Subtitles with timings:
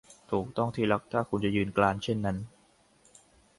[0.31, 2.37] ถูกต้อง ที่รัก ถ้าคุณจะยืนกรานเช่นนั้น